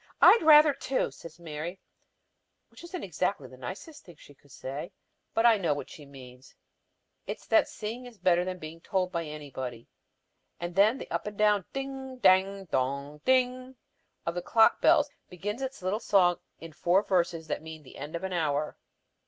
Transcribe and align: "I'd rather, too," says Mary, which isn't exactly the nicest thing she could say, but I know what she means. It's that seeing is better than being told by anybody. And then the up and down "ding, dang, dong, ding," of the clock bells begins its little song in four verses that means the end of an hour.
"I'd 0.19 0.41
rather, 0.41 0.73
too," 0.73 1.11
says 1.11 1.39
Mary, 1.39 1.79
which 2.71 2.83
isn't 2.83 3.03
exactly 3.03 3.47
the 3.47 3.55
nicest 3.55 4.03
thing 4.03 4.15
she 4.15 4.33
could 4.33 4.49
say, 4.51 4.93
but 5.35 5.45
I 5.45 5.59
know 5.59 5.75
what 5.75 5.91
she 5.91 6.07
means. 6.07 6.55
It's 7.27 7.45
that 7.45 7.67
seeing 7.67 8.07
is 8.07 8.17
better 8.17 8.43
than 8.43 8.57
being 8.57 8.81
told 8.81 9.11
by 9.11 9.25
anybody. 9.25 9.87
And 10.59 10.73
then 10.73 10.97
the 10.97 11.11
up 11.11 11.27
and 11.27 11.37
down 11.37 11.65
"ding, 11.71 12.17
dang, 12.17 12.65
dong, 12.65 13.19
ding," 13.25 13.75
of 14.25 14.33
the 14.33 14.41
clock 14.41 14.81
bells 14.81 15.07
begins 15.29 15.61
its 15.61 15.83
little 15.83 15.99
song 15.99 16.39
in 16.59 16.73
four 16.73 17.03
verses 17.03 17.45
that 17.45 17.61
means 17.61 17.83
the 17.83 17.97
end 17.97 18.15
of 18.15 18.23
an 18.23 18.33
hour. 18.33 18.79